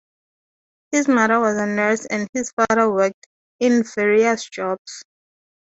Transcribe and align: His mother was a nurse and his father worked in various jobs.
His 0.89 1.07
mother 1.07 1.39
was 1.39 1.57
a 1.57 1.67
nurse 1.67 2.07
and 2.07 2.27
his 2.33 2.51
father 2.53 2.89
worked 2.91 3.27
in 3.59 3.83
various 3.83 4.49
jobs. 4.49 5.03